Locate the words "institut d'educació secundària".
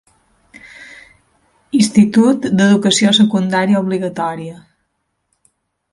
1.81-3.85